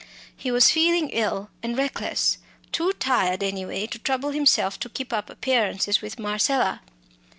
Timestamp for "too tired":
2.71-3.43